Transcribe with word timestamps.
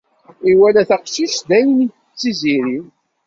Iwala 0.51 0.81
taqcict 0.89 1.39
d 1.49 1.51
ayen 1.57 1.83
i 1.85 1.87
d 1.91 1.93
tiziri. 2.19 2.79